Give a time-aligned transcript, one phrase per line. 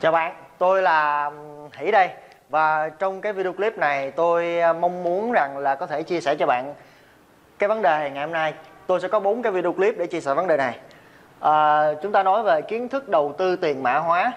[0.00, 1.30] Chào bạn, tôi là
[1.72, 2.08] Hỷ đây.
[2.48, 6.20] Và trong cái video clip này tôi ờ, mong muốn rằng là có thể chia
[6.20, 6.74] sẻ cho bạn
[7.58, 8.54] cái vấn đề ngày hôm nay.
[8.86, 10.78] Tôi sẽ có bốn cái video clip để chia sẻ vấn đề này.
[11.40, 14.32] À, chúng ta nói về kiến thức đầu tư tiền mã hóa.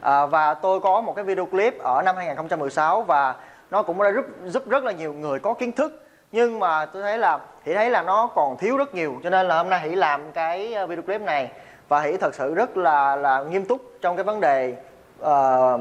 [0.00, 3.34] À, và tôi có một cái video clip ở năm 2016 và
[3.70, 6.06] nó cũng đã giúp giúp rất là nhiều người có kiến thức.
[6.32, 9.20] Nhưng mà tôi thấy là thì thấy là nó còn thiếu rất nhiều.
[9.22, 11.50] Cho nên là hôm nay hãy làm cái video clip này
[11.88, 14.74] và Hỷ thật sự rất là là nghiêm túc trong cái vấn đề
[15.20, 15.80] uh,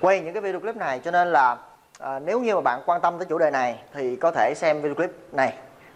[0.00, 1.00] quay những cái video clip này.
[1.04, 1.52] Cho nên là
[2.02, 4.80] uh, nếu như mà bạn quan tâm tới chủ đề này thì có thể xem
[4.80, 5.52] video clip này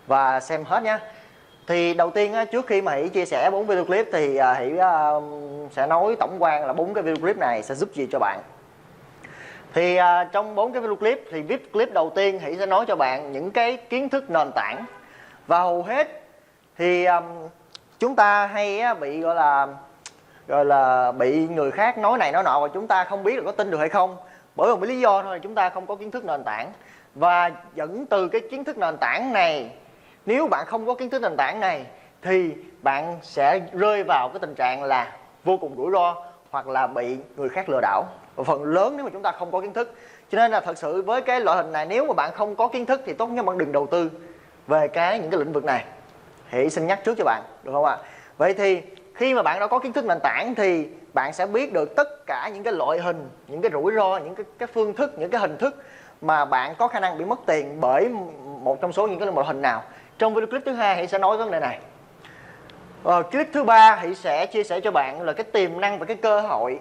[0.06, 0.98] và xem hết nhé
[1.66, 4.58] thì đầu tiên á, trước khi mà hỷ chia sẻ bốn video clip thì uh,
[4.58, 8.08] hỷ uh, sẽ nói tổng quan là bốn cái video clip này sẽ giúp gì
[8.12, 8.41] cho bạn.
[9.74, 12.84] Thì uh, trong bốn cái video clip thì video clip đầu tiên hỷ sẽ nói
[12.89, 14.84] cho bạn những cái kiến thức nền tảng.
[15.46, 16.22] Và hầu hết
[16.78, 17.24] thì um,
[18.03, 19.67] chúng ta hay bị, gọi là
[20.48, 23.42] gọi là, bị người khác nói này nói nọ và chúng ta không biết là
[23.45, 24.17] có tin được hay không.
[24.56, 26.73] Bởi một lý do thôi là chúng ta không có kiến thức nền tảng.
[27.14, 29.70] Và dẫn từ cái kiến thức nền tảng này,
[30.27, 31.86] nếu bạn không có kiến thức nền tảng này,
[32.23, 35.12] thì bạn sẽ rơi vào cái tình trạng là
[35.45, 36.17] vô cùng rủi ro
[36.50, 38.05] hoặc là bị người khác lừa đảo.
[38.36, 39.95] Và phần lớn nếu mà chúng ta không có kiến thức.
[40.30, 42.69] Cho nên là thật sự với cái loại hình này, nếu mà bạn không có
[42.69, 44.11] kiến thức thì tốt nhất bạn đừng đầu tư
[44.67, 45.84] về cái những cái lĩnh vực này
[46.53, 47.97] hãy xin nhắc trước cho bạn được không ạ?
[48.39, 48.83] Vậy thì
[49.14, 52.27] khi mà bạn đã có kiến thức nền tảng thì bạn sẽ biết được tất
[52.27, 55.30] cả những cái loại hình những cái rủi ro những cái, cái phương thức những
[55.30, 55.83] cái hình thức
[56.20, 58.08] mà bạn có khả năng bị mất tiền bởi
[58.61, 59.83] một trong số những cái loại hình nào.
[60.19, 61.78] Trong video clip thứ hai hãy sẽ nói vấn đề này.
[63.05, 66.05] Ờ, clip thứ ba hãy sẽ chia sẻ cho bạn là cái tiềm năng và
[66.05, 66.80] cái cơ hội.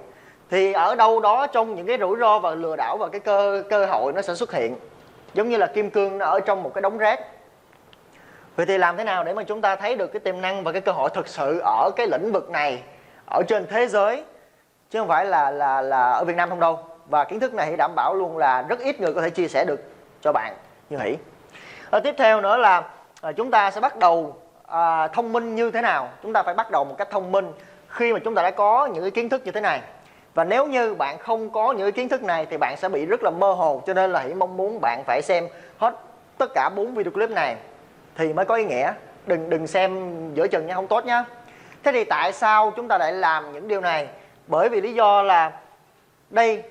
[0.50, 3.64] Thì ở đâu đó trong những cái rủi ro và lừa đảo và cái cơ
[3.70, 4.76] cơ hội nó sẽ xuất hiện.
[5.34, 7.20] Giống như là kim cương nó ở trong một cái đống rác
[8.62, 10.72] vậy thì làm thế nào để mà chúng ta thấy được cái tiềm năng và
[10.72, 12.84] cái cơ hội thực sự ở cái lĩnh vực này
[13.26, 14.24] ở trên thế giới
[14.90, 16.80] chứ không phải là là là ở Việt Nam không đâu?
[17.10, 19.66] Và kiến thức này đảm bảo luôn là rất ít người có thể chia sẻ
[19.66, 19.80] được
[20.22, 20.54] cho bạn
[20.90, 21.18] như hỷ.
[21.90, 22.84] Ở tiếp theo nữa là
[23.22, 24.36] à, chúng ta sẽ bắt đầu
[24.68, 26.10] à, thông minh như thế nào?
[26.24, 27.52] Chúng ta phải bắt đầu một cách thông minh
[27.88, 29.82] khi mà chúng ta đã có những cái kiến thức như thế này.
[30.34, 33.06] Và nếu như bạn không có những cái kiến thức này thì bạn sẽ bị
[33.06, 35.96] rất là mơ hồ cho nên là hãy mong muốn bạn phải xem hết
[36.38, 37.56] tất cả bốn video clip này
[38.22, 38.94] thì mới có ý nghĩa.
[39.26, 41.24] Đừng đừng xem giữa chừng nha không tốt nhá
[41.84, 44.08] thế thì tại sao chúng ta lại làm những điều này?
[44.48, 45.52] Bởi vì lý do là
[46.30, 46.64] đây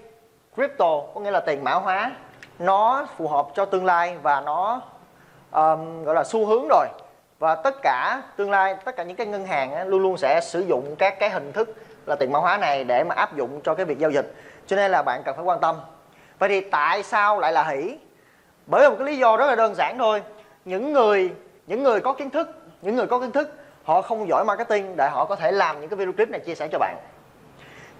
[0.54, 2.12] crypto có nghĩa là tiền mã hóa
[2.58, 4.80] nó phù hợp cho tương lai và nó
[5.50, 6.86] um, gọi là xu hướng rồi.
[7.38, 10.40] Và tất cả tương lai tất cả những cái ngân hàng á, luôn luôn sẽ
[10.42, 11.74] sử dụng các cái hình thức
[12.06, 14.34] là tiền mã hóa này để mà áp dụng cho cái việc giao dịch.
[14.66, 15.76] Cho nên là bạn cần phải quan tâm.
[16.38, 17.98] Vậy thì tại sao lại là hỷ?
[18.66, 20.22] Bởi một cái lý do rất là đơn giản thôi
[20.64, 21.32] những người
[21.66, 22.48] những người có kiến thức,
[22.82, 23.52] những người có kiến thức,
[23.84, 26.54] họ không giỏi marketing để họ có thể làm những cái video clip này chia
[26.54, 26.96] sẻ cho bạn.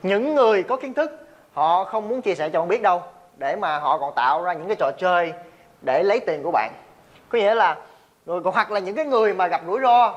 [0.02, 3.02] Những người có kiến thức, họ không muốn chia sẻ cho bạn biết đâu,
[3.36, 5.32] để mà họ còn tạo ra những cái trò chơi
[5.82, 6.72] để lấy tiền của bạn.
[7.28, 7.76] Có nghĩa là
[8.26, 10.14] rồi hoặc là những cái người mà gặp rủi ro,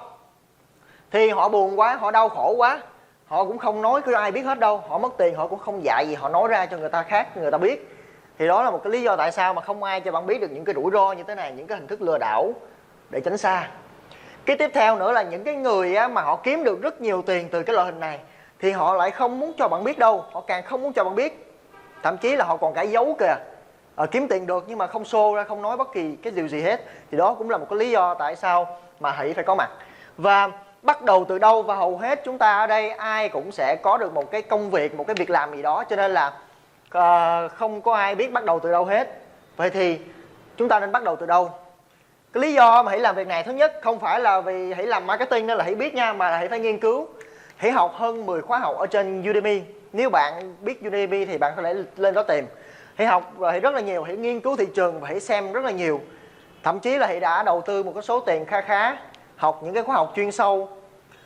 [1.12, 2.82] thì họ buồn quá, họ đau khổ quá,
[3.26, 5.84] họ cũng không nói cứ ai biết hết đâu, họ mất tiền, họ cũng không
[5.84, 7.90] dạy gì, họ nói ra cho người ta khác, người ta biết
[8.38, 10.42] thì đó là một cái lý do tại sao mà không ai cho bạn biết
[10.42, 12.54] được những cái rủi ro như thế này những cái hình thức lừa đảo
[13.10, 13.68] để tránh xa.
[14.46, 17.22] Cái tiếp theo nữa là những cái người á, mà họ kiếm được rất nhiều
[17.22, 18.20] tiền từ cái loại hình này
[18.60, 21.16] thì họ lại không muốn cho bạn biết đâu họ càng không muốn cho bạn
[21.16, 21.54] biết.
[22.04, 23.36] Thậm chí là họ còn cả giấu kìa.
[23.96, 26.48] À, kiếm tiền được nhưng mà không xô ra không nói bất kỳ cái điều
[26.48, 26.82] gì hết.
[27.12, 29.70] Thì đó cũng là một cái lý do tại sao mà hãy phải có mặt.
[30.18, 30.50] Và
[30.82, 33.98] bắt đầu từ đâu và hầu hết chúng ta ở đây ai cũng sẽ có
[33.98, 35.84] được một cái công việc một cái việc làm gì đó.
[35.90, 36.34] Cho nên là
[36.94, 39.22] Ờ, không có ai biết bắt đầu từ đâu hết.
[39.58, 40.00] Vậy thì
[40.58, 41.52] chúng ta nên bắt đầu từ đâu?
[42.34, 44.88] Cái lý do mà hãy làm việc này thứ nhất không phải là vì hãy
[44.88, 47.08] làm marketing nên là hãy biết nha mà là hãy phải nghiên cứu
[47.58, 49.62] hãy học hơn 10 khóa học ở trên Udemy.
[49.94, 52.46] Nếu bạn biết Udemy thì bạn có thể lên đó tìm.
[52.96, 55.54] Hãy học và hãy rất là nhiều hãy nghiên cứu thị trường và hãy xem
[55.54, 56.02] rất là nhiều.
[56.64, 58.98] Thậm chí là hãy đã đầu tư một cái số tiền kha khá
[59.36, 60.70] học những cái khóa học chuyên sâu.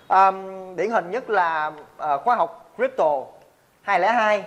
[0.08, 3.24] Um, điển hình nhất là uh, khóa học crypto
[3.82, 4.44] 202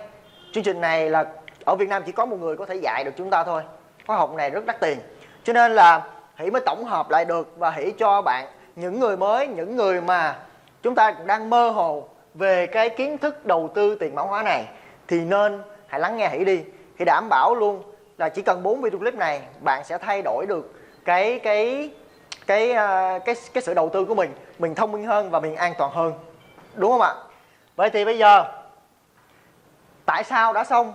[0.51, 1.25] chương trình này là,
[1.65, 3.63] ở Việt Nam chỉ có một người có thể dạy được chúng ta thôi.
[4.07, 4.97] Khóa học này rất đắt tiền.
[5.43, 9.17] Cho nên là hãy mới tổng hợp lại được và hãy cho bạn những người
[9.17, 10.35] mới, những người mà
[10.83, 14.43] chúng ta cũng đang mơ hồ về cái kiến thức đầu tư tiền mã hóa
[14.43, 14.65] này.
[15.07, 16.61] Thì nên hãy lắng nghe hãy đi.
[16.99, 17.83] Thì đảm bảo luôn
[18.17, 20.73] là chỉ cần 4 video clip này, bạn sẽ thay đổi được
[21.05, 21.89] cái cái
[22.47, 24.31] cái ờ, cái cái sự đầu tư của mình.
[24.59, 26.13] Mình thông minh hơn và mình an toàn hơn.
[26.75, 27.13] Đúng không ạ?
[27.75, 28.60] Vậy thì bây giờ
[30.05, 30.93] tại sao đã xong?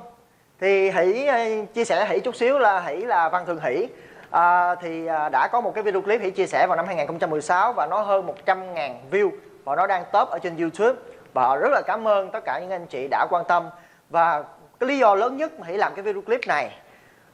[0.60, 3.88] Thì hãy ờ, chia sẻ hãy chút xíu là hãy là văn thường hỷ.
[4.30, 7.72] À, thì à, đã có một cái video clip hãy chia sẻ vào năm 2016
[7.72, 9.30] và nó hơn 100.000 view
[9.64, 11.00] và nó đang top ở trên YouTube.
[11.34, 13.68] Và rất là cảm ơn tất cả những anh chị đã quan tâm.
[14.10, 14.42] Và
[14.80, 16.70] cái lý do lớn nhất mà hãy làm cái video clip này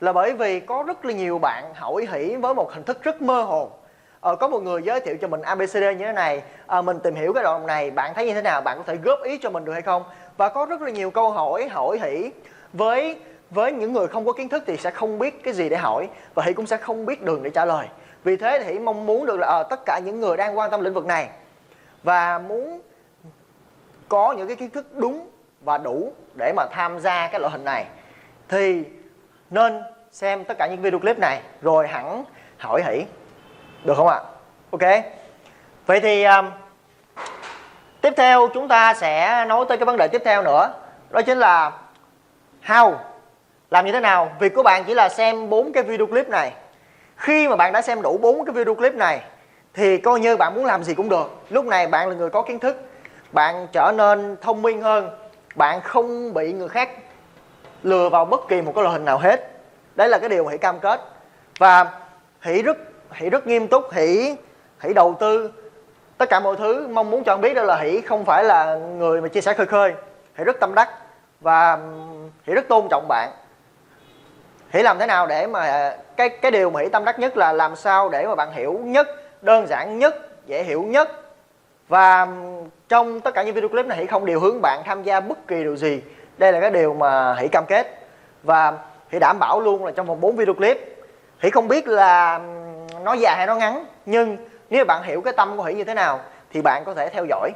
[0.00, 3.22] là bởi vì có rất là nhiều bạn hỏi hỷ với một hình thức rất
[3.22, 3.70] mơ hồ.
[4.20, 6.42] Ờ, có một người giới thiệu cho mình abcd như thế này.
[6.66, 8.60] À, mình tìm hiểu cái đoạn này bạn thấy như thế nào?
[8.60, 10.04] Bạn có thể góp ý cho mình được hay không?
[10.36, 12.30] Và có rất là nhiều câu hỏi hỏi hỷ.
[12.72, 13.16] Với
[13.50, 16.08] với những người không có kiến thức thì sẽ không biết cái gì để hỏi
[16.34, 17.86] và hỷ cũng sẽ không biết đường để trả lời.
[18.24, 20.70] Vì thế thì hỷ mong muốn được là à, tất cả những người đang quan
[20.70, 21.28] tâm lĩnh vực này
[22.02, 22.80] và muốn
[24.08, 25.30] có những cái kiến thức đúng
[25.60, 27.86] và đủ để mà tham gia cái loại hình này
[28.48, 28.84] thì
[29.50, 29.82] nên
[30.12, 32.24] xem tất cả những video clip này rồi hẳn
[32.58, 33.04] hỏi hỷ.
[33.84, 34.20] Được không ạ?
[34.70, 35.04] Ok.
[35.86, 36.46] Vậy thì um,
[38.02, 40.74] tiếp theo chúng ta sẽ nói tới cái vấn đề tiếp theo nữa.
[41.10, 41.72] Đó chính là
[42.66, 42.94] how.
[43.70, 44.32] Làm như thế nào?
[44.40, 46.52] Việc của bạn chỉ là xem bốn cái video clip này.
[47.16, 49.20] Khi mà bạn đã xem đủ bốn cái video clip này,
[49.74, 51.30] thì coi như bạn muốn làm gì cũng được.
[51.50, 52.76] Lúc này bạn là người có kiến thức,
[53.32, 55.10] bạn trở nên thông minh hơn,
[55.54, 56.90] bạn không bị người khác
[57.82, 59.50] lừa vào bất kỳ một cái loại hình nào hết.
[59.94, 61.00] Đấy là cái điều hãy cam kết.
[61.58, 61.86] Và
[62.38, 62.76] hãy rất
[63.10, 64.36] hãy rất nghiêm túc, hãy
[64.78, 65.52] hãy đầu tư
[66.22, 68.74] tất cả mọi thứ mong muốn cho anh biết đó là hỷ không phải là
[68.74, 69.94] người mà chia sẻ khơi khơi.
[70.34, 70.88] Hỷ rất tâm đắc
[71.40, 71.78] và
[72.46, 73.30] hỷ rất tôn trọng bạn.
[74.70, 77.36] Hỷ làm thế nào để mà à, cái cái điều mà hỷ tâm đắc nhất
[77.36, 79.08] là làm sao để mà bạn hiểu nhất,
[79.42, 80.14] đơn giản nhất,
[80.46, 81.10] dễ hiểu nhất.
[81.88, 82.26] Và
[82.88, 85.46] trong tất cả những video clip này hỷ không điều hướng bạn tham gia bất
[85.48, 86.02] kỳ điều gì.
[86.38, 88.06] Đây là cái điều mà hỷ cam kết.
[88.42, 88.72] Và
[89.10, 90.96] hỷ đảm bảo luôn là trong vòng 4 video clip,
[91.38, 92.40] hỷ không biết là
[93.04, 94.36] nó dài hay nó ngắn, nhưng
[94.72, 96.20] nếu bạn hiểu cái tâm của hỷ như thế nào,
[96.52, 97.50] thì bạn có thể theo dõi.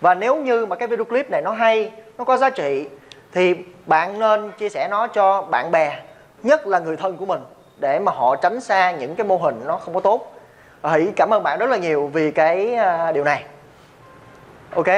[0.00, 2.88] Và nếu như mà cái video clip này nó hay, nó có giá trị,
[3.32, 3.54] thì
[3.86, 5.98] bạn nên chia sẻ nó cho bạn bè,
[6.42, 7.40] nhất là người thân của mình,
[7.78, 10.34] để mà họ tránh xa những cái mô hình nó không có tốt.
[10.84, 13.44] Hỷ cảm ơn bạn rất là nhiều vì cái à, điều này.
[14.74, 14.88] Ok?